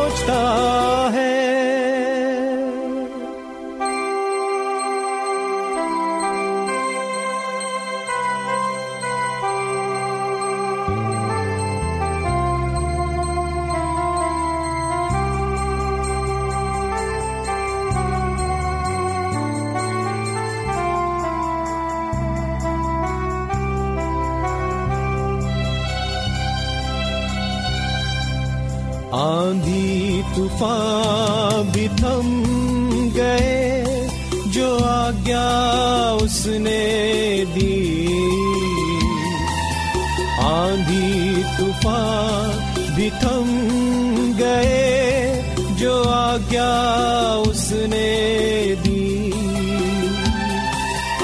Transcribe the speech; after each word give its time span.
आज्ञा 46.34 47.42
उसने 47.52 48.76
दी। 48.76 49.32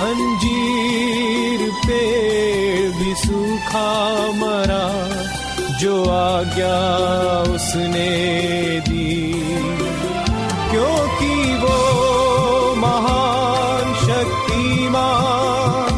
अंजीर 0.02 1.72
पेड़ 1.72 2.92
भी 2.92 3.16
सूखा 3.16 4.32
मरा 4.32 5.08
जो 5.78 6.10
आज्ञा 6.10 7.54
उसने 7.54 8.80
दी। 8.80 9.34
क्योंकि 10.72 11.54
वो 11.54 12.76
महान 12.76 13.94
शक्तिमान 13.94 15.94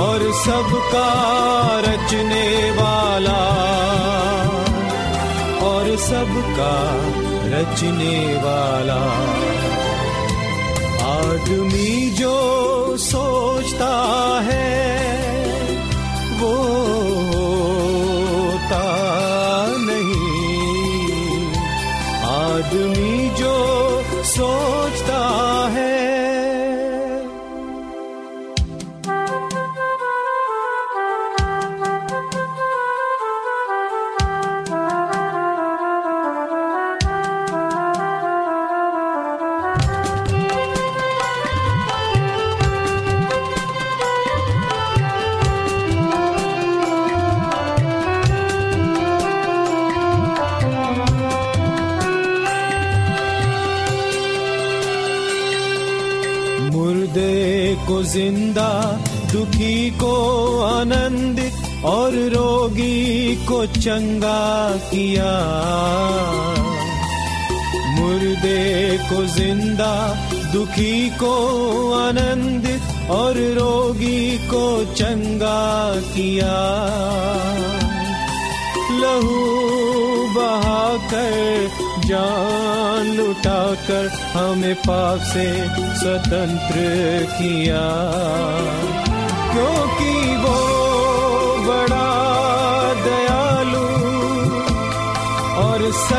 और 0.00 0.32
सबका 0.32 1.10
रचने 1.80 2.70
वाला 2.70 3.44
और 5.68 5.96
सबका 5.96 7.23
रचने 7.54 8.34
वाला। 8.36 9.02
आदमी 11.14 12.10
जो 12.10 12.96
सोचता 12.96 13.92
है 14.42 15.13
चंगा 63.84 64.76
किया। 64.76 65.32
मुर्दे 67.98 68.98
को 68.98 69.24
ज़िंदा, 69.26 70.14
दुखी 70.52 71.10
को 71.10 71.32
आनंदित 71.92 73.10
और 73.10 73.32
रोगी 73.32 74.38
को 74.38 74.84
चंगा 74.94 75.94
किया। 76.00 76.56
लहू 78.90 79.44
बहाकर 80.34 81.68
जान 82.06 83.06
लुटाकर 83.16 84.08
हमें 84.08 84.74
पाप 84.74 85.18
से 85.18 85.66
स्वतंत्र 86.00 86.74
किया। 87.32 87.86
क्योंकि 89.52 90.36
वो 90.36 90.73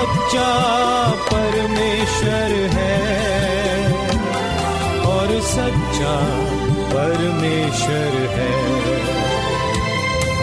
सच्चा 0.06 0.50
परमेश्वर 1.34 2.52
है 2.74 2.98
और 5.06 5.42
सच्चा 5.42 6.14
परमेश्वर 6.94 8.14
है। 8.34 8.52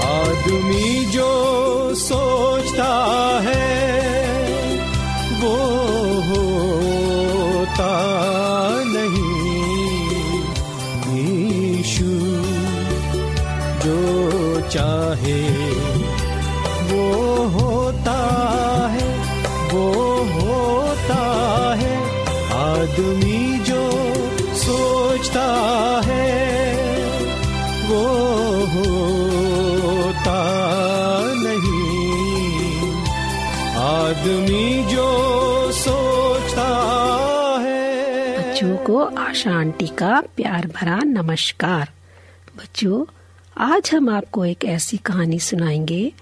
आदमी 0.08 1.04
जो 1.04 1.30
सोचता 1.94 2.90
है, 3.42 3.70
वो 5.42 5.56
होता 6.28 7.94
नहीं। 8.86 10.42
ईशु 11.22 12.12
जो 13.84 14.00
चाहे 14.68 15.61
आदमी 33.82 34.84
जो 34.94 35.08
सोचता 35.72 36.66
है। 37.60 38.38
बच्चों 38.38 38.76
को 38.76 38.98
आशा 38.98 39.50
आंटी 39.50 39.86
का 39.86 40.22
प्यार 40.36 40.66
भरा 40.66 40.96
नमस्कार। 40.96 41.90
बच्चों, 42.56 43.04
आज 43.58 43.90
हम 43.94 44.08
आपको 44.08 44.44
एक 44.44 44.64
ऐसी 44.64 44.96
कहानी 44.96 45.38
सुनाएँगे 45.38 46.12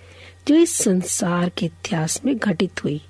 जो 0.48 0.54
इस 0.54 0.76
संसार 0.76 1.48
के 1.48 1.66
इतिहास 1.66 2.20
में 2.24 2.38
घटित 2.38 2.84
हुई। 2.84 3.00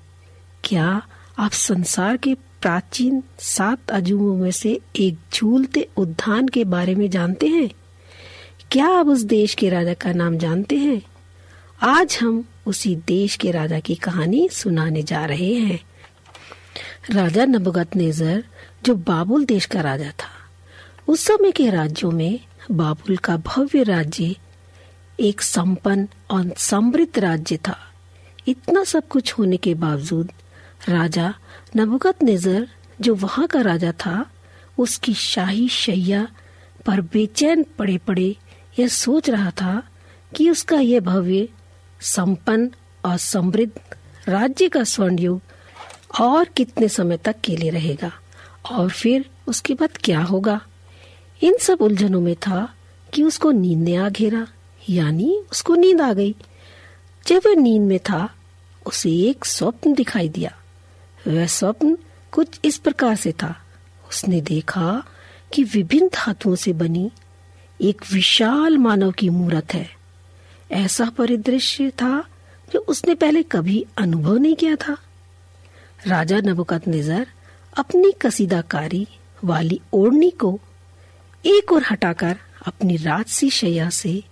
क्या 0.63 1.01
आप 1.39 1.51
संसार 1.51 2.17
के 2.17 2.33
प्राचीन 2.33 3.23
सात 3.39 3.91
अजूबों 3.91 4.35
में 4.35 4.51
से 4.51 4.79
एक 4.99 5.17
झूलते 5.33 5.87
उद्यान 5.97 6.47
के 6.47 6.63
बारे 6.63 6.95
में 6.95 7.09
जानते 7.09 7.47
हैं? 7.47 7.69
क्या 8.71 8.87
आप 8.87 9.07
उस 9.07 9.21
देश 9.21 9.53
के 9.53 9.69
राजा 9.69 9.93
का 9.93 10.13
नाम 10.13 10.37
जानते 10.37 10.77
हैं? 10.77 11.01
आज 11.83 12.19
हम 12.21 12.45
उसी 12.67 12.95
देश 12.95 13.35
के 13.35 13.51
राजा 13.51 13.79
की 13.79 13.95
कहानी 13.95 14.49
सुनाने 14.49 15.03
जा 15.03 15.25
रहे 15.25 15.53
हैं। 15.53 15.79
राजा 17.11 17.45
नबुगत 17.45 17.95
नेजर, 17.95 18.43
जो 18.85 18.95
बाबुल 18.95 19.45
देश 19.45 19.65
का 19.65 19.81
राजा 19.81 20.11
था, 20.11 20.29
उस 21.07 21.19
समय 21.19 21.51
के 21.51 21.69
राज्यों 21.69 22.11
में 22.11 22.39
बाबुल 22.71 23.17
का 23.17 23.37
भव्य 23.37 23.83
राज्य 23.83 24.35
एक 25.19 25.41
संपन्न 25.41 26.07
और 26.29 26.53
समृद्ध 26.57 27.19
राज्य 27.19 27.57
था। 27.57 27.77
इतना 28.47 28.83
सब 28.83 29.07
कुछ 29.07 29.33
होने 29.33 29.57
के 29.57 29.73
बावजूद 29.73 30.31
राजा 30.89 31.33
नबुगत 31.77 32.23
नेजर, 32.23 32.67
जो 33.01 33.15
वहाँ 33.15 33.47
का 33.47 33.61
राजा 33.61 33.91
था, 33.91 34.31
उसकी 34.77 35.13
शाही 35.13 35.67
शैया 35.67 36.27
पर 36.85 37.01
बेचैन 37.01 37.63
पड़े 37.63 37.97
पड़े 37.97 38.35
यह 38.79 38.87
सोच 38.87 39.29
रहा 39.29 39.51
था 39.51 39.83
कि 40.35 40.49
उसका 40.49 40.75
यह 40.75 40.99
भव्य 40.99 41.49
संपन्न 42.01 42.71
और 43.05 43.17
समृद्ध 43.17 43.95
राज्य 44.29 44.69
का 44.69 44.83
स्वर्ण 44.83 45.19
युग 45.19 45.41
और 46.21 46.45
कितने 46.45 46.89
समय 46.89 47.17
तक 47.17 47.35
के 47.43 47.57
लिए 47.57 47.69
रहेगा? 47.69 48.11
और 48.71 48.89
फिर 48.89 49.29
उसके 49.47 49.73
बाद 49.73 49.89
क्या 50.03 50.21
होगा? 50.21 50.61
इन 51.43 51.57
सब 51.61 51.81
उलझनों 51.81 52.21
में 52.21 52.35
था 52.35 52.75
कि 53.13 53.23
उसको 53.23 53.51
नींद 53.51 53.79
ने 53.79 53.95
आ 53.95 54.09
घेरा 54.09 54.47
यानी 54.89 55.43
उसको 55.51 55.75
नींद 55.75 56.01
आ 56.01 56.13
गई। 56.13 56.35
जब 57.27 57.41
वह 57.45 57.55
नींद 57.55 57.83
में 57.83 57.99
था, 57.99 58.29
उसे 58.85 59.09
एक 59.11 59.45
स्वप्न 59.45 59.93
दिखाई 59.93 60.29
दिया। 60.29 60.57
वह 61.27 61.47
स्वप्न 61.47 61.97
कुछ 62.31 62.47
इस 62.65 62.77
प्रकार 62.77 63.15
से 63.15 63.31
था। 63.31 63.61
उसने 64.09 64.41
देखा 64.41 65.03
कि 65.53 65.63
विभिन्न 65.63 66.07
धातुओं 66.07 66.55
से 66.55 66.73
बनी 66.73 67.11
एक 67.81 68.01
विशाल 68.13 68.77
मानव 68.77 69.11
की 69.11 69.29
मूर्त 69.29 69.73
है। 69.73 70.00
ऐसा 70.71 71.05
परिदृश्य 71.09 71.89
था 71.91 72.23
जो 72.73 72.79
उसने 72.79 73.15
पहले 73.15 73.43
कभी 73.43 73.85
अनुभव 73.97 74.37
नहीं 74.37 74.55
किया 74.55 74.75
था। 74.75 74.97
राजा 76.07 76.39
नबुकत 76.39 76.87
नज़र 76.87 77.27
अपनी 77.77 78.11
कसीदाकारी 78.21 79.07
वाली 79.43 79.79
ओढ़नी 79.93 80.29
को 80.29 80.59
एक 81.45 81.71
और 81.71 81.83
हटाकर 81.91 82.37
अपनी 82.67 82.95
राजसी 82.97 83.49
शैया 83.49 83.89
से 83.89 84.23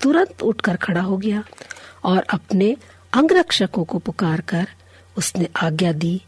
तुरंत 0.00 0.42
उठकर 0.42 0.76
खड़ा 0.76 1.00
हो 1.00 1.16
गया 1.16 1.42
और 2.04 2.26
अपने 2.30 2.76
अंगरक्षकों 3.12 3.84
को 3.84 3.98
पुकार 3.98 4.40
कर 4.40 4.66
उसने 5.16 5.48
आज्ञा 5.56 5.92
दी 5.92 6.20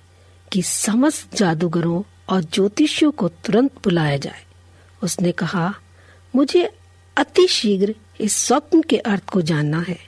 कि 0.52 0.62
समस्त 0.62 1.37
जादूगरों 1.37 2.02
और 2.28 2.43
ज्योतिषियों 2.44 3.10
को 3.12 3.28
तुरंत 3.28 3.72
बुलाया 3.84 4.16
जाए। 4.16 4.43
उसने 5.02 5.32
कहा, 5.32 5.75
मुझे 6.34 6.64
अति 7.16 7.46
शीघ्र 7.48 7.94
इस 8.20 8.37
स्वप्न 8.37 8.82
के 8.82 8.99
अर्थ 8.99 9.25
को 9.25 9.43
जानना 9.43 9.81
है। 9.81 9.99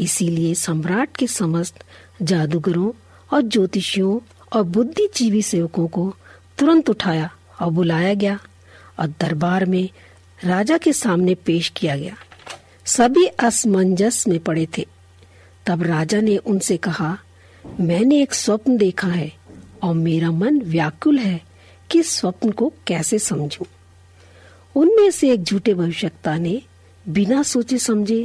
इसीलिए 0.00 0.54
सम्राट 0.54 1.16
के 1.16 1.26
समस्त 1.26 1.84
जादूगरों 2.22 2.92
और 3.32 3.42
ज्योतिषियों 3.42 4.20
और 4.52 4.62
बुद्धिजीवी 4.62 5.42
सेवकों 5.42 5.86
को 5.86 6.16
तुरंत 6.58 6.90
उठाया 6.90 7.34
और 7.60 7.70
बुलाया 7.70 8.14
गया 8.14 8.38
और 8.98 9.06
दरबार 9.06 9.64
में 9.64 9.90
राजा 10.44 10.78
के 10.78 10.92
सामने 10.92 11.34
पेश 11.34 11.72
किया 11.76 11.96
गया। 11.96 12.16
सभी 12.84 13.26
असमंजस 13.26 14.28
में 14.28 14.38
पड़े 14.38 14.68
थे। 14.78 14.86
तब 15.66 15.82
राजा 15.82 16.20
ने 16.20 16.36
उनसे 16.36 16.76
कहा, 16.76 17.18
मैंने 17.80 18.22
एक 18.22 18.34
स्वप्न 18.34 18.76
देखा 18.76 19.08
है 19.08 19.32
और 19.82 19.94
मेरा 19.94 20.30
मन 20.30 20.60
व्याकुल 20.60 21.18
है 21.18 21.40
कि 21.90 22.02
स्वप्न 22.02 22.50
को 22.50 22.72
कैसे 22.86 23.18
समझूं। 23.18 23.64
उनमें 24.74 25.10
से 25.10 25.30
एक 25.30 25.42
झूठे 25.42 25.74
भविष्यता 25.74 26.36
ने 26.36 26.62
बिना 27.08 27.42
सोचे 27.42 27.78
समझे 27.78 28.22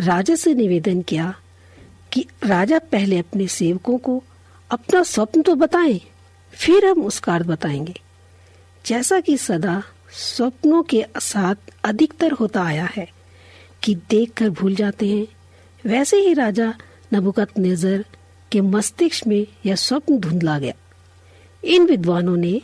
राजा 0.00 0.34
से 0.34 0.54
निवेदन 0.54 1.02
किया 1.02 1.34
कि 2.12 2.24
राजा 2.44 2.78
पहले 2.92 3.18
अपने 3.18 3.46
सेवकों 3.46 3.98
को 3.98 4.22
अपना 4.70 5.02
स्वप्न 5.02 5.42
तो 5.42 5.54
बताएँ, 5.54 6.00
फिर 6.52 6.86
हम 6.86 7.04
उसका 7.04 7.34
अर्थ 7.34 7.46
बताएँगे। 7.46 7.94
जैसा 8.84 9.20
कि 9.20 9.36
सदा 9.36 9.82
स्वप्नों 10.12 10.82
के 10.82 11.04
साथ 11.20 11.70
अधिकतर 11.84 12.32
होता 12.32 12.62
आया 12.62 12.88
है 12.96 13.08
कि 13.82 13.94
देखकर 14.10 14.50
भूल 14.50 14.74
जाते 14.74 15.08
हैं 15.08 15.26
वैसे 15.84 16.16
ही 16.16 16.34
राजा 16.34 16.72
नबुकत 17.14 17.58
नज़र 17.58 18.04
के 18.52 18.60
मस्तिष्क 18.60 19.26
में 19.26 19.46
यह 19.66 19.74
स्वप्न 19.74 20.18
धुंधला 20.18 20.58
गया। 20.58 20.74
इन 21.64 21.86
विद्वानों 21.86 22.36
ने 22.36 22.60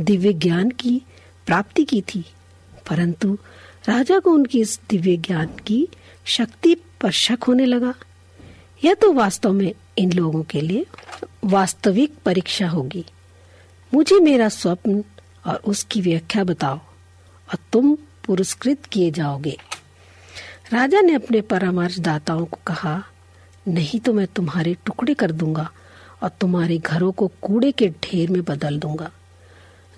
दिव्य 0.00 0.32
ज्ञान 0.32 0.70
की 0.70 1.00
प्राप्ति 1.46 1.84
की 1.84 2.00
थी 2.00 2.24
परंतु 2.90 3.38
राजा 3.88 4.18
को 4.18 4.30
उनकी 4.30 4.60
इस 4.60 4.80
दिव्य 4.90 5.16
ज्ञान 5.16 5.46
की 5.66 5.88
शक्ति 6.24 6.74
पर 7.00 7.10
शक 7.10 7.44
होने 7.44 7.64
लगा। 7.64 7.94
यह 8.84 8.94
तो 8.94 9.12
वास्तव 9.12 9.52
में 9.52 9.72
इन 9.98 10.12
लोगों 10.12 10.42
के 10.42 10.60
लिए 10.60 10.86
वास्तविक 11.44 12.12
परीक्षा 12.24 12.68
होगी। 12.68 13.04
मुझे 13.94 14.18
मेरा 14.20 14.48
स्वप्न 14.48 15.04
और 15.46 15.56
उसकी 15.64 16.00
व्याख्या 16.00 16.44
बताओ 16.44 16.76
और 16.76 17.58
तुम 17.72 17.94
पुरस्कृत 18.24 18.84
किए 18.84 19.10
जाओगे। 19.10 19.56
राजा 20.72 21.00
ने 21.00 21.14
अपने 21.14 21.40
परामर्शदाताओं 21.40 22.44
को 22.44 22.58
कहा, 22.66 23.02
नहीं 23.68 24.00
तो 24.00 24.12
मैं 24.12 24.26
तुम्हारे 24.26 24.76
टुकड़े 24.86 25.14
कर 25.14 25.32
दूँगा 25.32 25.70
और 26.22 26.28
तुम्हारे 26.40 26.78
घरों 26.78 27.12
को 27.12 27.30
कूड़े 27.42 27.72
के 27.72 27.88
ढेर 27.88 28.30
में 28.30 28.42
बदल 28.44 28.78
दूँगा। 28.78 29.10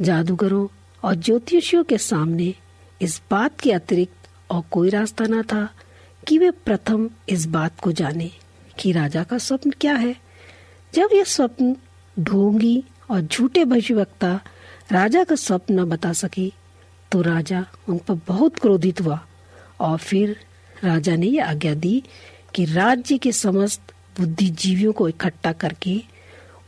जादूगरों 0.01 0.67
और 1.03 1.15
ज्योतिषियों 1.15 1.85
के 1.85 1.99
सामने 1.99 2.55
इस 3.03 3.23
बात 3.31 3.61
के 3.61 3.73
अतिरिक्त 3.73 4.29
और 4.51 4.63
कोई 4.71 4.91
रास्ता 4.91 5.25
न 5.25 5.43
था 5.43 5.69
कि 6.29 6.39
वे 6.39 6.51
प्रथम 6.51 7.11
इस 7.29 7.47
बात 7.47 7.81
को 7.81 7.93
जाने 7.93 8.31
कि 8.79 8.93
राजा 8.93 9.25
का 9.25 9.39
स्वप्न 9.39 9.71
क्या 9.71 9.95
है। 9.95 10.17
जब 10.95 11.09
यह 11.13 11.25
स्वप्न 11.25 11.77
ढोंगी 12.21 12.85
और 13.11 13.21
झूठे 13.21 13.65
भविष्यवक्ता 13.65 14.41
राजा 14.93 15.25
का 15.25 15.35
स्वप्न 15.35 15.81
न 15.81 15.85
बता 15.85 16.13
सके 16.13 16.53
तो 17.13 17.23
राजा 17.23 17.67
उन 17.89 17.99
पर 17.99 18.21
बहुत 18.29 18.59
क्रोधित 18.59 19.01
हुआ 19.01 19.27
और 19.81 19.99
फिर 19.99 20.37
राजा 20.85 21.17
ने 21.17 21.27
यह 21.27 21.49
आज्ञा 21.49 21.75
दी 21.75 22.03
कि 22.55 22.65
राज्य 22.65 23.19
के 23.19 23.33
समस्त 23.33 23.93
बुद्धिजीवियों 24.21 24.93
को 24.93 25.09
इकट्ठा 25.09 25.53
करके 25.53 26.03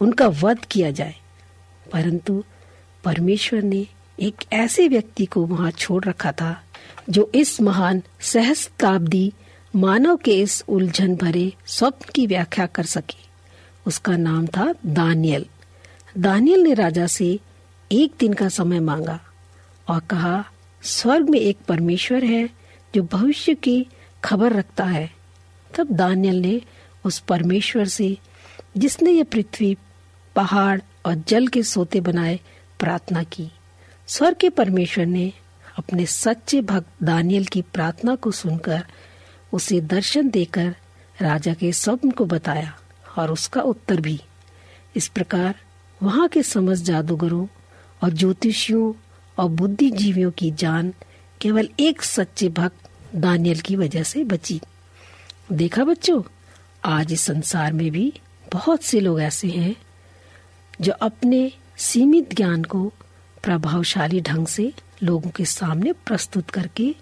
उनका 0.01 0.27
वध 0.27 0.65
किया 0.65 0.91
जाए। 0.91 1.15
परंतु 1.93 2.45
परमेश्वर 3.05 3.63
ने 3.63 3.87
एक 4.21 4.35
ऐसे 4.53 4.89
व्यक्ति 4.89 5.27
को 5.27 5.47
वहाँ 5.47 5.71
छोड़ 5.71 6.05
रखा 6.05 6.33
था, 6.33 6.63
जो 7.11 7.31
इस 7.35 7.61
महान 7.61 8.03
सहस्ताब्दी 8.21 9.33
मानव 9.77 10.17
के 10.17 10.41
इस 10.41 10.65
उलझन 10.69 11.17
भरे 11.17 11.53
स्वप्न 11.67 12.11
की 12.15 12.27
व्याख्या 12.27 12.67
कर 12.67 12.83
सके। 12.83 13.25
उसका 13.87 14.17
नाम 14.17 14.47
था 14.47 14.75
दानियल। 14.87 15.47
दानियल 16.19 16.61
ने 16.61 16.75
राजा 16.75 17.07
से 17.07 17.41
एक 17.93 18.13
दिन 18.21 18.33
का 18.33 18.49
समय 18.49 18.81
मांगा 18.81 19.21
और 19.89 20.01
कहा, 20.01 20.45
स्वर्ग 20.83 21.31
में 21.31 21.41
एक 21.41 21.59
परमेश्वर 21.69 22.25
है 22.25 22.51
जो 22.95 23.03
भविष्य 23.03 23.55
की 23.55 23.87
खबर 24.25 24.53
रखता 24.53 24.85
है। 24.85 25.13
तब 25.77 25.91
दानियल 25.91 26.37
ने 26.37 26.63
उस 27.05 27.19
परमेश्वर 27.19 27.85
से, 27.85 28.19
जिसने 28.77 29.11
ये 29.11 29.23
पृथ्वी, 29.23 29.77
पहाड़ 30.37 30.81
और 31.07 31.15
जल 31.15 31.47
के 31.47 31.63
सोते 31.63 32.01
बनाए 32.01 32.41
प्रार्थना 32.81 33.23
की। 33.23 33.54
स्वर्ग 34.07 34.37
के 34.37 34.49
परमेश्वर 34.51 35.07
ने 35.07 35.33
अपने 35.79 36.07
सच्चे 36.07 36.61
भक्त 36.61 37.03
दानियल 37.03 37.45
की 37.45 37.63
प्रार्थना 37.63 38.15
को 38.15 38.31
सुनकर 38.31 38.85
उसे 39.53 39.81
दर्शन 39.81 40.31
देकर 40.31 40.75
राजा 41.23 41.55
के 41.55 41.73
स्वप्न 41.73 42.11
को 42.11 42.25
बताया 42.25 42.79
और 43.19 43.31
उसका 43.31 43.61
उत्तर 43.61 44.01
भी। 44.01 44.21
इस 44.97 45.09
प्रकार 45.09 45.55
वहाँ 46.03 46.29
के 46.29 46.43
समस्त 46.43 46.85
जादूगरों 46.85 47.47
और 48.03 48.11
ज्योतिषियों 48.11 48.93
और 49.39 49.49
बुद्धिजीवियों 49.51 50.31
की 50.31 50.51
जान 50.51 50.95
केवल 51.41 51.69
एक 51.81 52.03
सच्चे 52.03 52.49
भक्त 52.49 52.89
दानियल 53.17 53.61
की 53.61 53.77
वजह 53.77 54.03
से 54.03 54.25
बची। 54.25 54.61
देखा 55.53 55.85
बच्चों, 55.85 56.23
आज 56.85 57.13
इस 57.13 57.21
संसार 57.21 57.73
में 57.73 57.91
भी 57.91 58.13
बहुत 58.53 58.83
से 58.83 59.01
लोग 59.01 59.21
ऐसे 59.21 59.49
हैं 59.49 59.77
जो 60.81 60.93
अपने 60.93 61.53
सीमित 61.77 62.35
ज्ञान 62.35 62.63
को 62.63 62.93
प्रभावशाली 63.45 64.21
ढंग 64.21 64.47
से 64.47 64.73
लोगों 65.03 65.31
के 65.31 65.45
सामने 65.45 65.93
प्रस्तुत 65.93 66.51
करके 66.51 66.95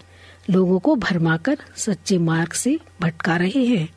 लोगों 0.51 0.79
को 0.79 0.97
भरमाकर 0.97 1.59
सच्चे 1.77 2.19
मार्ग 2.19 2.53
से 2.53 2.81
भटका 3.01 3.37
रहे 3.37 3.65
हैं। 3.67 3.89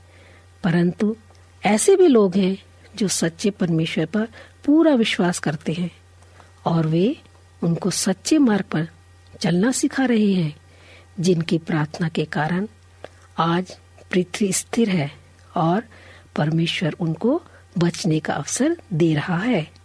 परंतु 0.64 1.16
ऐसे 1.66 1.96
भी 1.96 2.08
लोग 2.08 2.36
हैं 2.36 2.58
जो 2.96 3.08
सच्चे 3.08 3.50
परमेश्वर 3.50 4.06
पर 4.06 4.28
पूरा 4.66 4.94
विश्वास 4.94 5.40
करते 5.40 5.74
हैं 5.74 5.92
और 6.66 6.88
वे 6.88 7.18
उनको 7.64 7.90
सच्चे 7.90 8.38
मार्ग 8.38 8.64
पर 8.64 8.88
चलना 9.40 9.72
सिखा 9.72 10.06
रहे 10.06 10.34
हैं, 10.34 10.56
जिनकी 11.20 11.58
प्रार्थना 11.58 12.10
के 12.10 12.26
कारण 12.26 12.68
आज 13.38 13.78
पृथ्वी 14.12 14.54
स्थिर 14.54 14.90
है 14.90 15.12
और 15.56 15.84
परमेश्वर 16.36 16.96
उनको 17.00 17.42
बचने 17.78 18.20
का 18.20 18.34
अवसर 18.34 18.78
दे 18.94 19.14
रहा 19.14 19.38
है। 19.38 19.85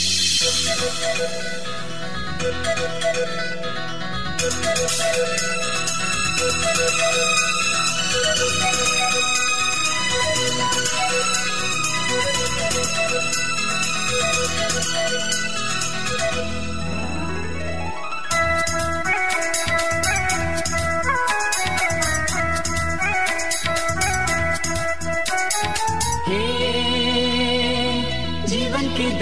हे 0.41 1.51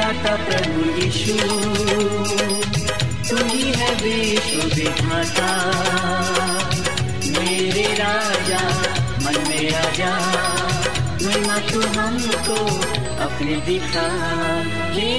दाता 0.10 0.36
प्रभु 0.36 1.02
यीशु। 1.02 1.34
तू 3.30 3.46
ही 3.46 3.72
है 3.72 3.96
विश्व 3.96 4.76
विधाता। 4.76 5.50
मेरे 7.26 7.94
राजा, 7.94 8.70
मन 9.26 9.50
में 9.50 9.76
आजा 9.76 10.14
महिमा 11.22 11.58
तू 11.58 11.82
हमको 11.82 12.56
अपने 13.24 13.56
दिखा। 13.56 14.08
हे 14.92 15.14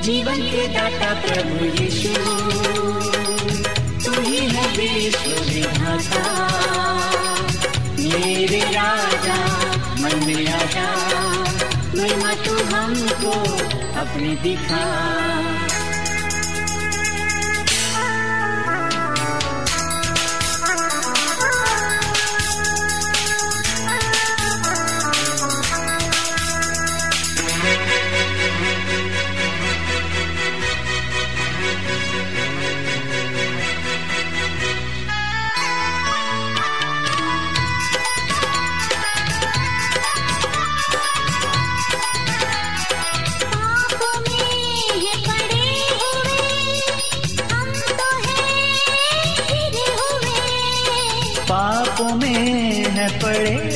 जीवन 0.00 0.36
के 0.36 0.68
दाता 0.68 1.14
प्रभु 1.14 1.82
यीशु। 1.82 2.14
तू 4.04 4.20
ही 4.22 4.36
है 4.36 4.66
विश्व 4.76 5.54
विधाता। 5.54 6.24
मेरे 7.98 8.60
राजा, 8.60 9.66
मन 9.98 10.26
में 10.26 10.48
तू 10.48 10.95
हमको 13.16 14.00
अपनी 14.00 14.34
दिखा। 14.42 15.55
पड़े 53.38 53.75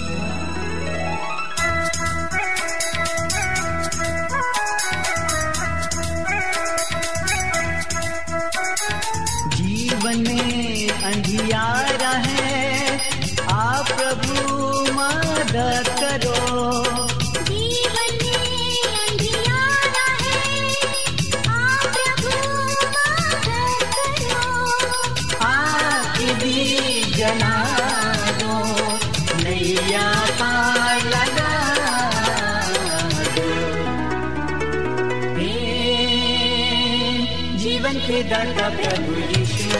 जीवन 37.61 37.99
के 38.07 38.23
दाता 38.23 38.69
प्रभु 38.69 39.13
यीशु 39.19 39.79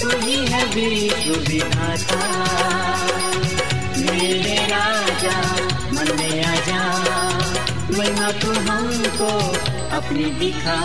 तू 0.00 0.18
ही 0.18 0.38
है 0.46 0.64
विश्व 0.74 1.32
विधाता। 1.48 3.31
मेरे 4.22 4.54
राजा 4.54 5.40
मन 5.92 6.16
में 6.18 6.44
आजा। 6.44 6.82
तू 8.32 8.52
हमको 8.52 9.30
अपनी 9.96 10.24
दिखा। 10.24 10.78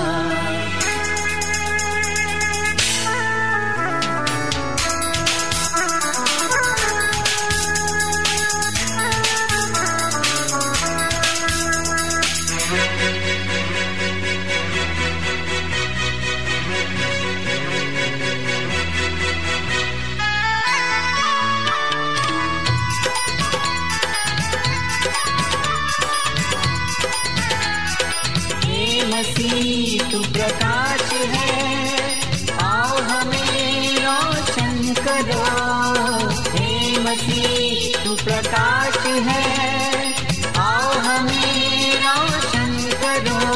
है। 39.08 40.14
आओ 40.58 40.92
हमें 40.92 41.94
रोशन 41.94 42.90
करो। 43.04 43.48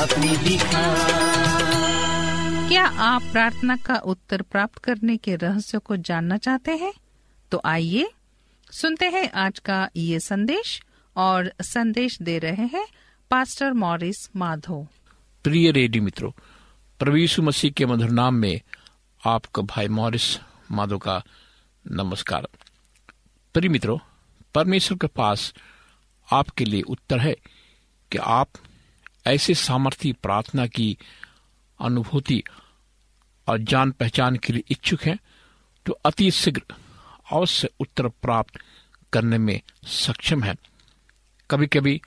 अपनी 0.00 0.36
दिखा। 0.36 0.82
क्या 2.68 2.84
आप 2.84 3.22
प्रार्थना 3.22 3.76
का 3.76 3.94
उत्तर 3.94 4.42
प्राप्त 4.42 4.78
करने 4.78 5.16
के 5.16 5.36
रहस्य 5.36 5.78
को 5.78 5.96
जानना 5.96 6.36
चाहते 6.36 6.70
हैं? 6.70 6.92
तो 7.50 7.60
आइए 7.64 8.10
सुनते 8.70 9.06
हैं 9.06 9.30
आज 9.32 9.58
का 9.58 9.88
ये 9.96 10.20
संदेश 10.20 10.82
और 11.16 11.52
संदेश 11.60 12.18
दे 12.22 12.38
रहे 12.38 12.66
हैं 12.66 12.86
पास्टर 13.30 13.72
मॉरिस 13.72 14.28
माधो। 14.36 14.86
प्रिय 15.44 15.70
रेडियो 15.70 16.04
मित्रों 16.04 16.30
प्रवीषु 16.98 17.42
मसीह 17.42 17.70
के 17.70 17.86
मधुर 17.86 18.10
नाम 18.10 18.34
में 18.34 18.60
आपका 19.26 19.62
भाई 19.62 19.88
मॉरिस 19.88 20.38
माधो 20.72 20.98
का 20.98 21.22
नमस्कार। 21.90 22.48
प्रिय 23.54 23.68
मित्रों 23.68 23.98
परमेश्वर 24.56 24.98
के 24.98 25.06
पास 25.06 25.54
आपके 26.32 26.64
लिए 26.64 26.82
उत्तर 26.82 27.18
है 27.18 27.32
कि 28.12 28.18
आप 28.18 28.48
ऐसे 29.26 29.54
सामर्थ्य 29.54 30.12
प्रार्थना 30.12 30.66
की 30.66 30.96
अनुभूति 31.80 32.42
और 33.48 33.58
जान 33.58 33.90
पहचान 33.90 34.36
के 34.36 34.52
लिए 34.52 34.62
इच्छुक 34.70 35.02
हैं 35.02 35.18
तो 35.86 35.92
अति 35.92 36.30
शीघ्र 36.30 36.62
अवश्य 37.32 37.68
उत्तर 37.80 38.08
प्राप्त 38.08 38.60
करने 39.12 39.38
में 39.38 39.60
सक्षम 39.84 40.42
है। 40.42 40.54
कभी 41.50 41.66
कभी 41.66 42.00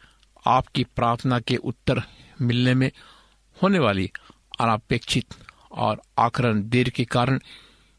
आपकी 0.48 0.84
प्रार्थना 0.84 1.40
के 1.40 1.56
उत्तर 1.56 2.02
मिलने 2.42 2.74
में 2.74 2.92
होने 3.64 3.80
वाली 3.80 4.12
अनापेक्षित 4.60 5.36
और 5.72 6.02
आकरण 6.20 6.70
देर 6.70 6.90
के 6.90 7.06
कारण 7.06 7.40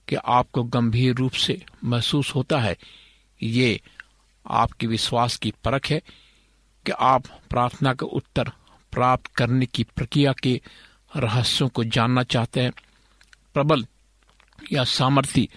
कि 0.09 0.17
आपको 0.17 0.63
गंभीर 0.63 1.15
रूप 1.15 1.33
से 1.33 1.63
महसूस 1.85 2.35
होता 2.35 2.59
है, 2.59 2.77
ये 3.43 3.81
आपके 4.47 4.87
विश्वास 4.87 5.37
की 5.37 5.55
परख 5.65 5.87
है 5.87 6.01
कि 6.87 6.93
आप 6.93 7.27
प्रार्थना 7.27 7.95
का 7.95 8.07
उत्तर 8.07 8.45
प्राप्त 8.93 9.27
करने 9.27 9.67
की 9.67 9.83
प्रक्रिया 9.83 10.33
के 10.33 10.61
रहस्यों 11.17 11.69
को 11.69 11.85
जानना 11.85 12.23
चाहते 12.23 12.61
हैं। 12.61 12.73
प्रबल 13.55 13.87
या 14.73 14.85
सामर्थ्य 14.85 15.49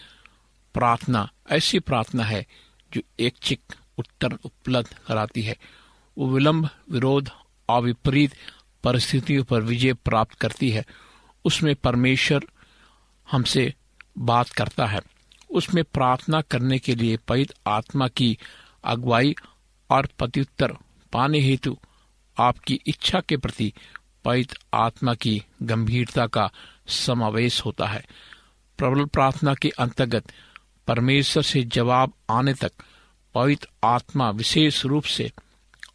प्रार्थना, 0.73 1.29
ऐसी 1.51 1.79
प्रार्थना 1.79 2.23
है 2.23 2.45
जो 2.93 3.01
एक 3.19 3.33
चिक 3.41 3.61
उत्तर 3.97 4.33
उपलब्ध 4.33 4.97
कराती 5.07 5.41
है। 5.41 5.57
वो 6.17 6.29
विलंब, 6.29 6.69
विरोध 6.91 7.29
और 7.69 7.81
विपरीत 7.81 8.35
परिस्थितियों 8.83 9.43
पर 9.43 9.61
विजय 9.61 9.93
प्राप्त 9.93 10.33
करती 10.33 10.69
है। 10.69 10.85
उसमें 11.45 11.75
परमेश्वर 11.75 12.41
हमसे 13.31 13.73
बात 14.17 14.49
करता 14.49 14.85
है। 14.85 15.01
उसमें 15.49 15.83
प्रार्थना 15.83 16.41
करने 16.41 16.79
के 16.79 16.95
लिए 16.95 17.17
पवित्र 17.17 17.55
आत्मा 17.67 18.07
की 18.07 18.37
अगुवाई 18.85 19.35
और 19.89 20.05
प्रत्युत्तर 20.05 20.77
पाने 21.13 21.39
हेतु 21.39 21.77
आपकी 22.39 22.79
इच्छा 22.87 23.19
के 23.19 23.37
प्रति 23.37 23.73
पवित्र 24.25 24.57
आत्मा 24.73 25.13
की 25.13 25.43
गंभीरता 25.63 26.27
का 26.27 26.51
समावेश 26.87 27.65
होता 27.65 27.87
है। 27.87 28.05
प्रबल 28.77 29.05
प्रार्थना 29.05 29.53
के 29.53 29.69
अंतर्गत 29.69 30.23
परमेश्वर 30.87 31.43
से 31.43 31.63
जवाब 31.63 32.13
आने 32.29 32.53
तक 32.53 32.71
पवित्र 33.33 33.67
आत्मा 33.83 34.29
विशेष 34.29 34.85
रूप 34.85 35.03
से 35.03 35.31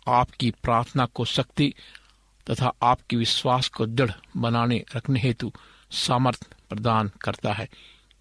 आपकी 0.08 0.50
प्रार्थना 0.50 1.06
को 1.06 1.24
शक्ति 1.24 1.74
तथा 2.50 2.72
आपके 2.82 3.16
विश्वास 3.16 3.68
को 3.68 3.86
दृढ़ 3.86 4.10
बनाने 4.36 4.84
रखने 4.96 5.20
हेतु 5.20 5.52
सामर्थ 5.90 6.54
प्रदान 6.68 7.10
करता 7.20 7.52
है। 7.52 7.68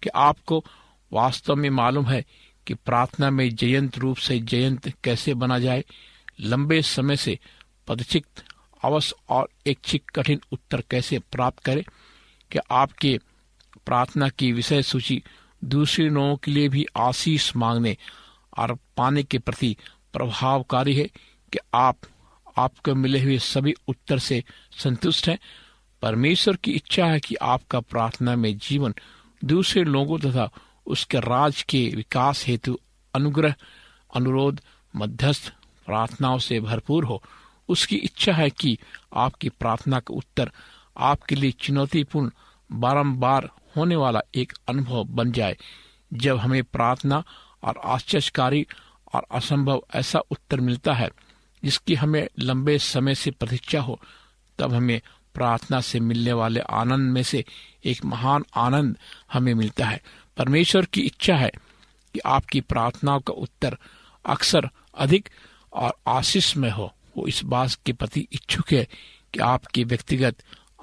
कि 0.02 0.08
आपको 0.08 0.64
वास्तव 1.12 1.56
में 1.56 1.70
मालूम 1.70 2.06
है 2.06 2.24
कि 2.68 2.74
प्रार्थना 2.74 3.30
में 3.30 3.54
जयंत 3.54 3.98
रूप 3.98 4.16
से 4.16 4.38
जयंत 4.38 4.92
कैसे 5.04 5.34
बना 5.34 5.58
जाए? 5.58 5.84
लंबे 6.40 6.82
समय 6.82 7.16
से 7.16 7.38
पदचित 7.88 8.26
अवश्य 8.84 9.14
और 9.28 9.48
इच्छिक 9.66 10.10
कठिन 10.10 10.40
उत्तर 10.52 10.84
कैसे 10.90 11.18
प्राप्त 11.18 11.58
करें? 11.58 11.84
कि 12.50 12.58
आपके 12.70 13.20
प्रार्थना 13.86 14.28
की 14.28 14.52
विषय 14.52 14.82
सूची 14.82 15.22
दूसरे 15.64 16.08
लोगों 16.08 16.36
के 16.36 16.50
लिए 16.50 16.68
भी 16.68 16.86
आशीष 16.96 17.56
मांगने 17.56 17.96
और 18.58 18.78
पाने 18.96 19.22
के 19.22 19.38
प्रति 19.38 19.76
प्रभावकारी 20.12 20.96
है? 20.96 21.04
कि 21.52 21.58
आप, 21.74 21.96
आपको 22.58 22.94
मिले 22.94 23.22
हुए 23.22 23.38
सभी 23.38 23.74
उत्तर 23.88 24.18
से 24.18 24.44
संतुष्ट 24.72 25.28
हैं? 25.28 25.38
परमेश्वर 26.02 26.56
की 26.56 26.72
इच्छा 26.72 27.06
है 27.06 27.20
कि 27.20 27.34
आपका 27.34 27.80
प्रार्थना 27.80 28.36
में 28.36 28.58
जीवन 28.58 28.94
दूसरे 29.44 29.84
लोगों 29.84 30.18
तथा 30.18 30.50
उसके 30.88 31.20
राज 31.20 31.62
के 31.62 31.92
विकास 31.96 32.46
हेतु 32.46 32.78
अनुग्रह, 33.14 33.54
अनुरोध, 34.16 34.60
मध्यस्थ, 34.96 35.52
प्रार्थनाओं 35.86 36.38
से 36.38 36.60
भरपूर 36.60 37.04
हो। 37.04 37.22
उसकी 37.68 37.96
इच्छा 37.96 38.32
है 38.32 38.50
कि 38.50 38.78
आपकी 39.14 39.48
प्रार्थना 39.48 40.00
का 40.00 40.14
उत्तर 40.14 40.50
आपके 40.98 41.34
लिए 41.34 41.50
चुनौतीपूर्ण, 41.50 42.30
बारंबार 42.72 43.50
होने 43.76 43.96
वाला 43.96 44.20
एक 44.34 44.52
अनुभव 44.68 45.04
बन 45.04 45.32
जाए। 45.32 45.56
जब 46.12 46.36
हमें 46.36 46.64
प्रार्थना 46.64 47.24
और 47.62 47.80
आश्चर्यकारी 47.84 48.66
और 49.14 49.26
असंभव 49.32 49.82
ऐसा 49.94 50.18
उत्तर 50.18 50.60
मिलता 50.60 50.92
है, 50.92 51.10
जिसकी 51.64 51.94
हमें 51.94 52.28
लंबे 52.38 52.78
समय 52.78 53.14
से 53.14 53.30
प्रतीक्षा 53.30 53.80
हो, 53.80 54.00
तब 54.58 54.74
हमें 54.74 55.00
प्रार्थना 55.34 55.80
से 55.80 56.00
मिलने 56.00 56.32
वाले 56.32 56.60
आनंद 56.60 57.12
में 57.12 57.22
से 57.22 57.44
एक 57.84 58.04
महान 58.04 58.44
आनंद 58.56 58.96
हमें 59.32 59.54
मिलता 59.54 59.86
है। 59.86 60.02
परमेश्वर 60.38 60.84
की 60.84 61.00
इच्छा 61.00 61.36
है 61.36 61.50
कि 62.14 62.18
आपकी 62.18 62.60
प्रार्थनाओं 62.60 63.20
का 63.20 63.32
उत्तर 63.32 63.76
अक्सर 64.26 64.68
अधिक 64.98 65.28
और 65.72 65.92
आशीष 66.06 66.56
में 66.56 66.70
हो। 66.70 66.94
वो 67.16 67.26
इस 67.26 67.44
बात 67.44 67.76
के 67.86 67.92
प्रति 67.92 68.28
इच्छुक 68.32 68.72
है 68.72 68.88
कि 69.34 69.38
आपके 69.38 69.84
व्यक्तिगत 69.84 70.36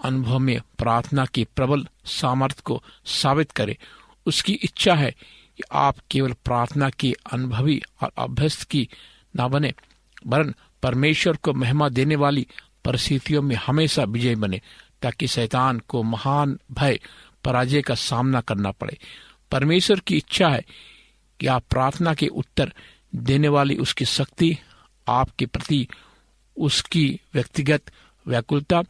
अनुभव 0.03 0.39
में 0.39 0.59
प्रार्थना 0.77 1.25
की 1.25 1.43
प्रबल 1.43 1.87
सामर्थ्य 2.05 2.61
को 2.65 2.83
साबित 3.05 3.51
करे। 3.51 3.77
उसकी 4.25 4.53
इच्छा 4.53 4.95
है 4.95 5.11
कि 5.57 5.63
आप 5.71 5.95
केवल 6.11 6.33
प्रार्थना 6.33 6.89
के 6.89 7.15
अनुभवी 7.33 7.81
और 8.01 8.11
अभ्यस्त 8.17 8.63
की 8.63 8.89
न 9.37 9.47
बने, 9.47 9.73
वरन 10.27 10.55
परमेश्वर 10.83 11.35
को 11.35 11.53
महिमा 11.53 11.89
देने 11.89 12.15
वाली 12.15 12.47
परिस्थितियों 12.85 13.41
में 13.41 13.55
हमेशा 13.55 14.03
विजय 14.03 14.35
बने, 14.35 14.61
ताकि 15.01 15.27
शैतान 15.27 15.79
को 15.79 16.03
महान 16.03 16.59
भय, 16.71 16.99
पराजय 17.43 17.81
का 17.81 17.95
सामना 17.95 18.41
करना 18.41 18.71
पड़े। 18.71 18.97
परमेश्वर 19.55 19.99
की 19.99 20.17
इच्छा 20.17 20.49
है 20.49 20.65
कि 21.39 21.47
आप 21.47 21.63
प्रार्थना 21.69 22.13
के 22.13 22.27
उत्तर 22.27 22.73
देने 23.15 23.47
वाली 23.47 23.75
उसकी 23.75 24.05
शक्ति, 24.05 24.57
आपके 25.07 25.45
प्रति 25.45 25.87
उसकी 26.57 27.21
व्यक्तिगत 27.33 27.81
व्याकुलता, 28.27 28.81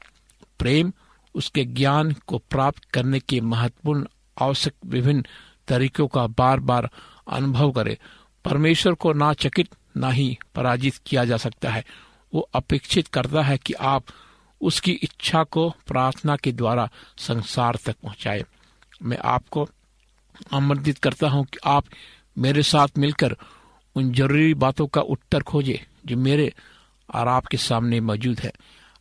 प्रेम, 0.60 0.93
उसके 1.36 1.65
ज्ञान 1.65 2.15
को 2.28 2.38
प्राप्त 2.38 2.84
करने 2.84 3.19
के 3.19 3.41
महत्वपूर्ण, 3.41 4.06
आवश्यक 4.41 4.73
विभिन्न 4.86 5.25
तरीकों 5.67 6.08
का 6.08 6.28
बार 6.28 6.60
बार 6.60 6.89
अनुभव 7.30 7.71
करे। 7.71 7.97
परमेश्वर 8.45 8.93
को 8.93 9.13
ना 9.13 9.34
चकित, 9.34 9.69
ना 9.97 10.10
ही 10.10 10.38
पराजित 10.56 10.93
किया 11.06 11.25
जा 11.25 11.38
सकता 11.38 11.71
है। 11.71 11.86
वो 12.34 12.49
अपेक्षित 12.54 13.08
करता 13.08 13.41
है 13.41 13.58
कि 13.58 13.73
आप 13.73 14.04
उसकी 14.62 14.91
इच्छा 14.91 15.43
को 15.43 15.69
प्रार्थना 15.69 16.36
के 16.36 16.51
द्वारा 16.51 16.89
संसार 17.17 17.78
तक 17.86 17.95
पहुँचाए। 18.04 18.45
मैं 19.04 19.17
आपको 19.17 19.69
आमंत्रित 20.54 20.98
करता 20.98 21.30
हूँ 21.30 21.45
कि 21.45 21.58
आप 21.65 21.86
मेरे 22.38 22.63
साथ 22.63 22.88
मिलकर 22.98 23.36
उन 23.95 24.12
ज़रूरी 24.13 24.54
बातों 24.54 24.88
का 24.88 25.02
उत्तर 25.02 25.43
खोजे 25.43 25.86
जो 26.06 26.17
मेरे 26.17 26.54
और 27.15 27.28
आपके 27.28 27.58
सामने 27.58 28.00
मौजूद 28.00 28.39
है। 28.39 28.52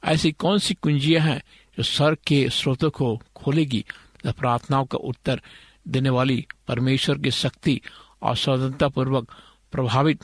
ऐसी 0.05 0.33
कौन 0.33 0.59
सी 0.59 0.75
कुंजियाँ 0.75 1.23
हैं 1.27 1.43
जो 1.77 1.83
सर 1.83 2.15
के 2.27 2.49
स्रोतों 2.51 2.91
को 2.91 3.17
खोलेगी 3.37 3.85
तथा 4.21 4.33
प्रार्थनाओं 4.33 4.85
का 4.85 4.99
उत्तर 4.99 5.43
देने 5.89 6.11
वाली 6.11 6.47
परमेश्वर 6.69 7.19
की 7.19 7.31
शक्ति 7.31 7.81
और 8.23 8.37
स्वतंत्रता 8.37 8.89
पूर्वक 8.89 9.31
प्रभावित 9.73 10.23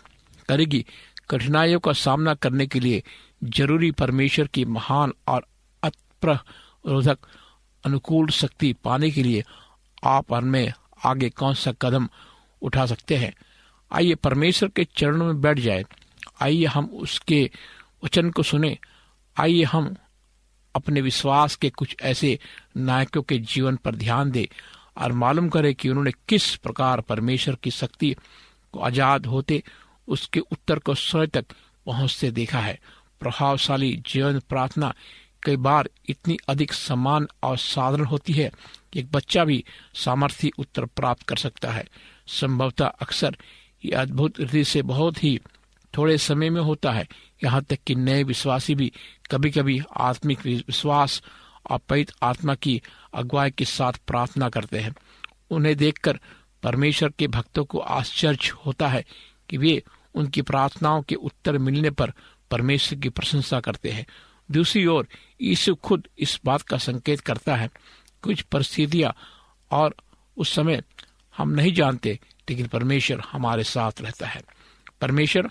करेगी? 0.49 0.87
कठिनाइयों 1.31 1.81
का 1.81 1.93
सामना 1.93 2.35
करने 2.35 2.67
के 2.67 2.81
लिए 2.81 3.03
ज़रूरी 3.45 3.91
परमेश्वर 3.91 4.47
की 4.47 4.65
महान 4.65 5.13
और 5.29 5.47
अनुकूल 7.85 8.29
शक्ति 8.29 8.73
पाने 8.85 9.11
के 9.11 9.23
लिए 9.23 9.45
आप 10.05 10.33
और 10.33 10.43
मैं 10.45 10.73
आगे 11.05 11.31
कौन 11.31 11.55
सा 11.55 11.73
कदम 11.73 12.09
उठा 12.63 12.87
सकते 12.87 13.17
हैं? 13.17 13.35
आइए 13.93 14.15
परमेश्वर 14.15 14.69
के 14.69 14.85
चरणों 14.85 15.27
में 15.27 15.41
बैठ 15.41 15.59
जाए। 15.59 15.85
आइए 16.41 16.65
हम 16.65 16.87
उसके 16.87 17.51
वचन 18.05 18.31
को 18.31 18.43
सुने। 18.43 18.79
आइए 19.37 19.63
हम 19.63 19.97
अपने 20.75 21.01
विश्वास 21.01 21.57
के 21.57 21.71
कुछ 21.71 21.97
ऐसे 22.03 22.39
नायकों 22.77 23.23
के 23.23 23.39
जीवन 23.39 23.77
पर 23.77 23.95
ध्यान 23.95 24.31
दें 24.31 24.47
और 25.03 25.13
मालूम 25.13 25.49
करें 25.49 25.75
कि 25.75 25.89
उन्होंने 25.89 26.13
किस 26.29 26.57
प्रकार 26.57 27.01
परमेश्वर 27.01 27.55
की 27.55 27.71
शक्ति 27.71 28.17
को 28.73 28.81
आज़ाद 28.81 29.27
होते, 29.27 29.63
उसके 30.09 30.41
उत्तर 30.41 30.79
को 30.79 30.95
स्वयं 30.95 31.29
तक 31.29 31.45
पहुँचते 31.87 32.31
देखा 32.31 32.61
है। 32.61 32.81
प्रभावशाली 33.21 34.03
जीवन 34.07 34.39
प्रार्थना 34.39 34.95
कई 35.43 35.57
बार 35.57 35.91
इतनी 36.09 36.39
अधिक 36.49 36.73
समान 36.73 37.29
और 37.43 37.59
साधारण 37.59 38.05
होती 38.05 38.33
है 38.33 38.51
कि 38.93 39.01
एक 39.01 39.13
बच्चा 39.13 39.45
भी 39.45 39.65
सामर्थ्य 39.95 40.51
उत्तर 40.59 40.85
प्राप्त 40.85 41.23
कर 41.23 41.37
सकता 41.37 41.71
है। 41.71 41.85
संभवतः 42.27 42.87
अक्सर 42.87 43.37
ये 43.85 43.93
अद्भुत 43.93 44.41
रीति 44.41 44.65
से 44.65 44.83
बहुत 44.83 45.25
ही 45.25 45.41
थोड़े 45.97 46.19
समय 46.19 46.51
में 46.51 46.61
होता 46.61 46.93
है। 46.93 47.09
यहाँ 47.45 47.63
तक 47.63 47.79
कि 47.87 47.95
नए 47.95 48.23
विश्वासी 48.23 48.75
भी 48.75 48.93
कभी 49.31 49.51
कभी 49.51 49.81
आत्मिक 49.97 50.47
विश्वास 50.47 51.23
और 51.71 51.79
पवित्र 51.79 52.15
आत्मा 52.23 52.55
की 52.55 52.83
अगुवाई 53.15 53.51
के 53.51 53.65
साथ 53.65 53.93
प्रार्थना 53.93 54.49
करते 54.49 54.79
हैं। 54.79 54.95
उन्हें 55.51 55.77
देखकर 55.77 56.21
परमेश्वर 56.63 57.13
के 57.19 57.27
भक्तों 57.27 57.65
को 57.65 57.79
आश्चर्य 57.79 58.53
होता 58.67 58.89
है 58.89 59.05
कि 59.49 59.57
वे 59.57 59.83
उनकी 60.15 60.43
प्रार्थनाओं 60.43 61.03
के 61.03 61.15
उत्तर 61.15 61.59
मिलने 61.59 61.91
पर 61.91 62.13
परमेश्वर 62.51 62.99
की 62.99 63.09
प्रशंसा 63.09 63.61
करते 63.61 63.91
हैं। 63.91 64.07
दूसरी 64.51 64.87
ओर, 64.87 65.09
यीशु 65.41 65.75
खुद 65.75 66.09
इस 66.19 66.41
बात 66.45 66.63
का 66.63 66.79
संकेत 66.79 67.21
करता 67.21 67.57
है, 67.57 67.71
कुछ 68.23 68.43
परिस्थितियाँ 68.43 69.15
और 69.71 69.95
उस 70.37 70.55
समय 70.55 70.83
हम 71.37 71.51
नहीं 71.51 71.73
जानते, 71.73 72.19
लेकिन 72.51 72.67
परमेश्वर 72.67 73.23
हमारे 73.33 73.65
साथ 73.65 73.93
रहता 74.01 74.27
है। 74.27 74.43
परमेश्वर 75.01 75.51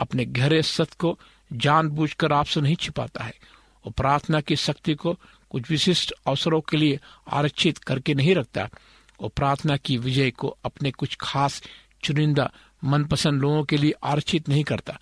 अपने 0.00 0.24
गहरे 0.24 0.62
सत्य 0.62 0.96
को 0.98 1.18
जानबूझकर 1.52 2.32
आपसे 2.32 2.60
नहीं 2.60 2.76
छिपाता 2.76 3.24
है 3.24 3.34
वो 3.86 3.90
प्रार्थना 3.90 4.40
की 4.40 4.56
शक्ति 4.56 4.94
को 4.94 5.18
कुछ 5.50 5.70
विशिष्ट 5.70 6.12
अवसरों 6.26 6.60
के 6.60 6.76
लिए 6.76 7.00
आरक्षित 7.32 7.78
करके 7.78 8.14
नहीं 8.14 8.34
रखता 8.34 8.68
वो 9.22 9.28
प्रार्थना 9.28 9.76
की 9.76 9.96
विजय 9.96 10.30
को 10.30 10.56
अपने 10.64 10.90
कुछ 10.90 11.16
खास 11.20 11.62
चुनिंदा, 12.04 12.50
मनपसंद 12.84 13.40
लोगों 13.40 13.64
के 13.64 13.76
लिए 13.76 13.92
आरक्षित 14.04 14.48
नहीं 14.48 14.64
करता। 14.64 14.98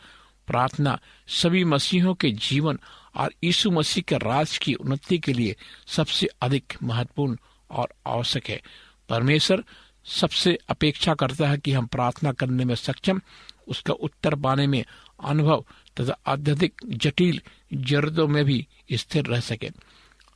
प्रार्थना 0.47 0.99
सभी 1.29 1.65
मसीहों 1.65 2.15
के 2.15 2.31
जीवन 2.31 2.79
और 3.17 3.33
यीशु 3.45 3.71
मसीह 3.71 4.03
के 4.09 4.17
राज 4.17 4.59
की 4.59 4.75
उन्नति 4.75 5.19
के 5.19 5.33
लिए 5.33 5.57
सबसे 5.87 6.29
अधिक 6.41 6.73
महत्वपूर्ण 6.83 7.37
और 7.71 7.89
आवश्यक 8.07 8.47
है। 8.49 8.63
परमेश्वर 9.09 9.65
सबसे 10.05 10.59
अपेक्षा 10.69 11.15
करता 11.15 11.49
है 11.49 11.59
कि 11.59 11.73
हम 11.73 11.87
प्रार्थना 11.87 12.33
करने 12.33 12.65
में 12.65 12.75
सक्षम, 12.75 13.21
उसका 13.69 13.93
उत्तर 13.93 14.35
पाने 14.35 14.67
में 14.67 14.85
अनुभव 15.25 15.65
तथा 16.01 16.17
अत्यधिक 16.27 16.81
जटिल 16.89 17.41
जरूरतों 17.75 18.29
में 18.29 18.45
भी 18.45 18.67
स्थिर 18.93 19.25
रह 19.25 19.41
सके। 19.41 19.71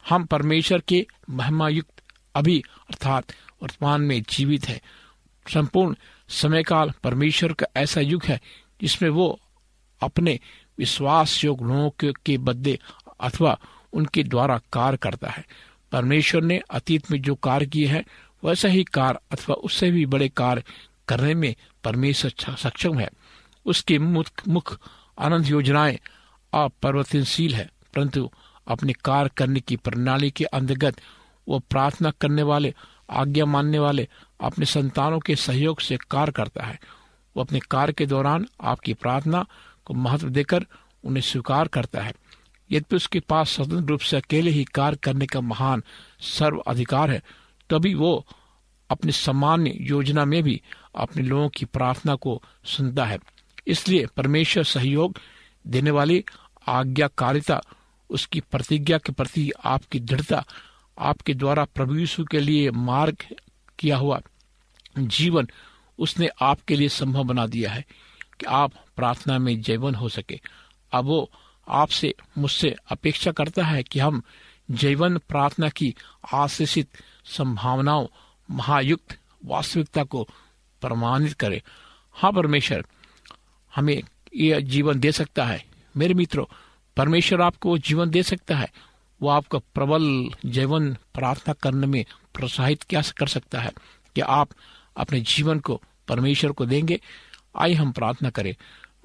हम 0.08 0.24
परमेश्वर 0.24 0.80
के 0.80 1.06
महिमायुक्त 1.30 2.02
अभी 2.34 2.62
अर्थात 2.90 3.32
वर्तमान 3.62 4.00
में 4.00 4.22
जीवित 4.22 4.68
है। 4.68 4.80
संपूर्ण 5.54 5.94
समयकाल 6.28 6.92
परमेश्वर 7.04 7.52
का 7.52 7.66
ऐसा 7.76 8.00
युग 8.00 8.24
है 8.24 8.40
जिसमें 8.82 9.10
वो 9.10 9.40
अपने 10.00 10.40
विश्वास 10.80 11.44
योग 11.44 11.62
लोगों 11.62 12.12
के, 12.26 12.38
बदले 12.38 12.78
अथवा 13.20 13.58
उनके 13.92 14.22
द्वारा 14.24 14.60
कार्य 14.72 14.96
करता 14.96 15.30
है। 15.30 15.44
परमेश्वर 15.92 16.42
ने 16.42 16.60
अतीत 16.70 17.10
में 17.10 17.20
जो 17.22 17.34
कार्य 17.34 17.66
किए 17.66 17.86
हैं 17.86 18.04
वैसा 18.44 18.68
ही 18.68 18.84
कार्य 18.84 19.18
अथवा 19.32 19.54
उससे 19.54 19.90
भी 19.90 20.06
बड़े 20.06 20.28
कार्य 20.28 20.62
करने 21.08 21.34
में 21.34 21.54
परमेश्वर 21.84 22.56
सक्षम 22.56 22.98
है। 22.98 23.08
उसके 23.66 23.98
मुख 23.98 24.26
मुख 24.48 24.78
आनंद 25.18 25.46
योजनाएँ 25.46 25.98
अपरिवर्तनशील 26.52 27.54
है 27.54 27.66
परंतु 27.94 28.30
अपने 28.68 28.92
कार्य 28.92 29.30
करने 29.36 29.60
की 29.60 29.76
प्रणाली 29.76 30.30
के 30.30 30.44
अंतर्गत 30.44 31.00
वो 31.48 31.58
प्रार्थना 31.58 32.10
करने 32.10 32.42
वाले 32.42 32.74
आज्ञा 33.10 33.44
मानने 33.44 33.78
वाले 33.78 34.08
अपने 34.40 34.66
संतानों 34.66 35.18
के 35.18 35.36
सहयोग 35.36 35.80
से 35.80 35.96
कार्य 36.10 36.32
करता 36.32 36.64
है। 36.64 36.78
वो 37.36 37.42
अपने 37.42 37.60
कार्य 37.70 37.92
के 37.92 38.06
दौरान 38.06 38.46
आपकी 38.62 38.94
प्रार्थना 38.94 39.46
को 39.90 39.94
महत्व 39.94 40.28
देकर 40.28 40.66
उन्हें 41.04 41.22
स्वीकार 41.22 41.68
करता 41.68 42.02
है। 42.02 42.12
यद्यपि 42.70 42.96
उसके 42.96 43.20
पास 43.20 43.50
स्वतंत्र 43.50 43.88
रूप 43.88 44.00
से 44.00 44.16
अकेले 44.16 44.50
ही 44.50 44.64
कार्य 44.64 44.96
करने 44.96 45.26
का 45.26 45.40
महान 45.40 45.82
सर्व 46.20 46.58
अधिकार 46.58 47.10
है, 47.10 47.22
तभी 47.70 47.94
वो 47.94 48.26
अपनी 48.90 49.12
सामान्य 49.12 49.72
योजना 49.80 50.24
में 50.24 50.42
भी 50.42 50.60
अपने 50.94 51.22
लोगों 51.22 51.48
की 51.48 51.64
प्रार्थना 51.64 52.14
को 52.14 52.42
सुनता 52.64 53.04
है। 53.04 53.18
इसलिए 53.66 54.06
परमेश्वर 54.06 54.64
सहयोग 54.64 55.18
देने 55.66 55.90
वाली 55.90 56.24
आज्ञाकारिता, 56.66 57.60
उसकी 58.10 58.40
प्रतिज्ञा 58.40 58.98
के 58.98 59.12
प्रति 59.12 59.50
आपकी 59.64 60.00
दृढ़ता, 60.00 60.44
आपके 60.98 61.34
द्वारा 61.34 61.64
प्रभु 61.64 61.96
यीशु 61.96 62.24
के 62.24 62.40
लिए 62.40 62.70
मार्ग 62.70 63.16
किया 63.78 63.96
हुआ 63.96 64.20
जीवन 64.98 65.48
उसने 65.98 66.28
आपके 66.42 66.76
लिए 66.76 66.88
संभव 66.88 67.24
बना 67.24 67.46
दिया 67.46 67.70
है। 67.70 67.84
कि 68.40 68.46
आप 68.46 68.72
प्रार्थना 68.96 69.38
में 69.38 69.60
जैवन 69.60 69.94
हो 69.94 70.08
सके। 70.08 70.40
अब 70.92 71.04
वो 71.04 71.30
आपसे, 71.68 72.14
मुझसे 72.38 72.76
अपेक्षा 72.90 73.32
करता 73.32 73.64
है 73.64 73.82
कि 73.82 73.98
हम 73.98 74.22
जैवन 74.70 75.18
प्रार्थना 75.18 75.68
की 75.68 75.94
आशीषित 76.32 76.88
संभावनाओं, 77.24 78.06
महायुक्त 78.50 79.18
वास्तविकता 79.44 80.04
को 80.04 80.28
प्रमाणित 80.80 81.32
करें। 81.32 81.62
हाँ 82.12 82.32
परमेश्वर, 82.32 82.84
हमें 83.76 84.02
यह 84.36 84.60
जीवन 84.60 85.00
दे 85.00 85.12
सकता 85.12 85.44
है। 85.44 85.64
मेरे 85.96 86.14
मित्रों, 86.14 86.44
परमेश्वर 86.96 87.40
आपको 87.40 87.78
जीवन 87.78 88.10
दे 88.10 88.22
सकता 88.22 88.56
है। 88.56 88.72
वो 89.22 89.28
आपका 89.28 89.58
प्रबल 89.58 90.30
जीवन 90.46 90.94
प्रार्थना 90.94 91.54
करने 91.54 91.86
में 91.86 92.04
प्रोत्साहित 92.34 92.82
क्या 92.82 93.02
कर 93.02 93.26
सकता 93.26 93.60
है 93.60 93.70
कि 94.14 94.20
आप 94.20 94.48
अपने 94.96 95.20
जीवन 95.20 95.58
को 95.58 95.82
परमेश्वर 96.08 96.52
को 96.52 96.66
देंगे? 96.66 97.00
आइए 97.56 97.74
हम 97.74 97.92
प्रार्थना 97.92 98.30
करें। 98.30 98.56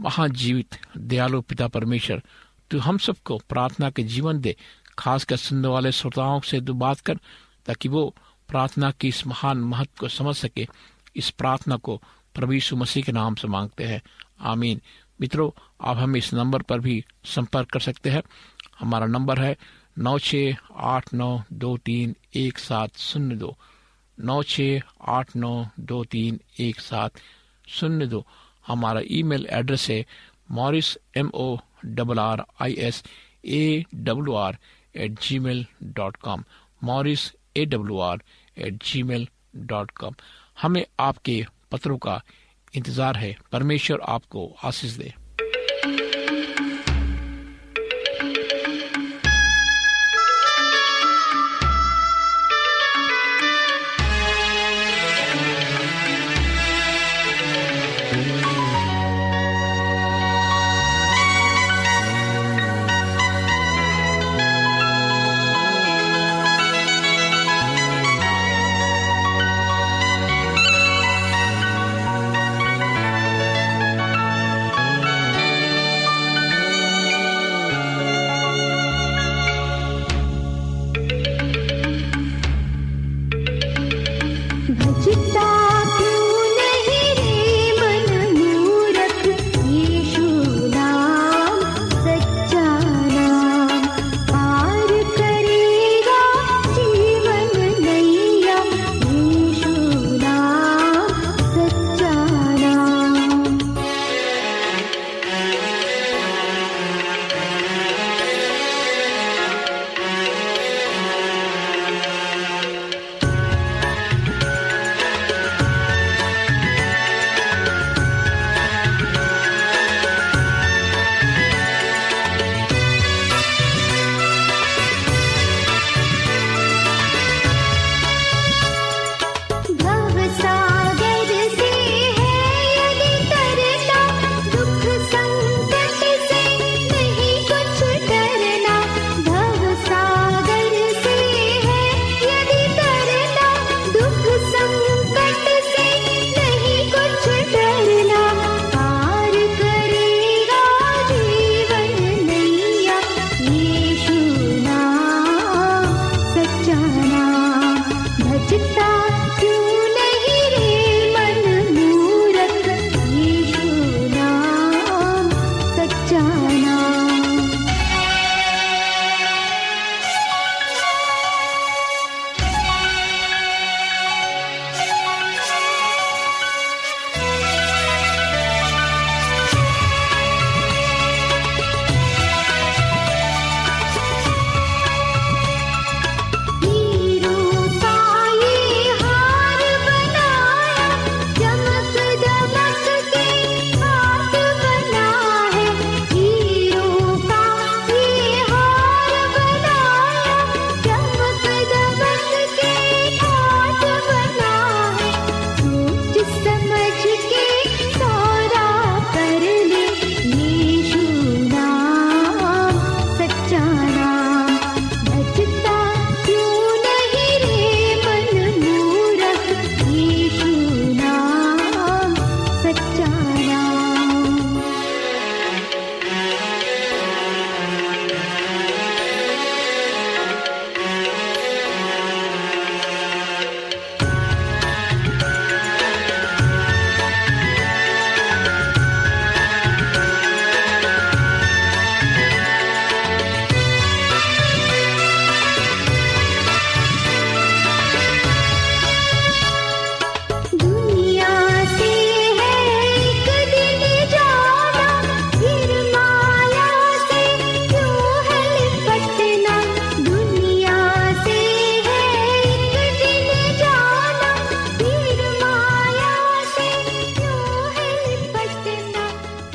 महाजीवित, 0.01 0.79
दयालु 0.97 1.41
पिता 1.41 1.67
परमेश्वर, 1.67 2.21
तू 2.71 2.79
हम 2.79 2.97
सबको 2.97 3.37
प्रार्थना 3.37 3.89
के 3.89 4.03
जीवन 4.03 4.39
दे। 4.39 4.55
खासकर 4.99 5.35
सुनने 5.35 5.67
वाले 5.67 5.91
श्रोताओं 5.91 6.39
से 6.39 6.61
तू 6.61 6.73
बात 6.73 6.99
कर, 6.99 7.19
ताकि 7.65 7.89
वो 7.89 8.15
प्रार्थना 8.49 8.91
की 8.91 9.07
इस 9.07 9.27
महान 9.27 9.57
महत्व 9.57 9.91
को 9.99 10.07
समझ 10.07 10.35
सके। 10.35 10.67
इस 11.15 11.29
प्रार्थना 11.29 11.75
को 11.75 12.01
प्रभु 12.35 12.75
मसीह 12.75 13.03
के 13.03 13.11
नाम 13.11 13.35
से 13.35 13.47
मांगते 13.47 13.83
हैं। 13.83 14.01
आमीन। 14.39 14.81
मित्रों, 15.21 15.51
आप 15.81 15.97
हम 15.97 16.15
इस 16.15 16.33
नंबर 16.33 16.61
पर 16.61 16.79
भी 16.79 17.05
संपर्क 17.25 17.69
कर 17.69 17.79
सकते 17.79 18.09
हैं। 18.09 18.23
हमारा 18.79 19.05
नंबर 19.05 19.39
है 19.39 19.57
नौ 19.97 20.19
छ 20.19 20.35
आठ 20.75 21.13
नौ 21.13 21.43
दो 21.53 21.77
तीन 21.77 22.15
एक 22.35 22.57
सात 22.57 22.97
शून्य 22.97 23.35
दो। 23.35 23.57
नौ 24.19 24.43
छ 24.43 24.61
आठ 25.07 25.35
नौ 25.35 25.67
दो 25.79 26.03
तीन 26.03 26.39
एक 26.59 26.79
सात 26.79 27.11
शून्य 27.67 28.05
दो। 28.07 28.25
हमारा 28.67 29.01
ईमेल 29.11 29.45
एड्रेस 29.51 29.89
है 29.89 30.03
Morris 30.51 30.97
M 31.17 31.29
O 31.33 31.55
double 31.85 32.19
R 32.19 32.43
I 32.61 32.75
S 32.79 33.03
A 33.45 33.83
W 33.95 34.33
R 34.35 34.57
at 34.95 35.19
G 35.21 35.39
mail 35.39 35.65
dot 35.83 36.15
com 36.17 36.43
Morris 36.83 37.31
A 37.57 37.65
W 37.65 37.99
R 37.99 38.21
at 38.57 38.83
G 38.83 39.03
mail 39.03 39.27
dot 39.55 39.91
com 39.91 40.15
हमें 40.61 40.85
आपके 40.99 41.45
पत्रों 41.71 41.97
का 41.97 42.21
इंतज़ार 42.75 43.17
है। 43.17 43.35
परमेश्वर 43.51 43.99
आपको 44.09 44.47
आशीष 44.63 44.91
दे। 44.91 45.13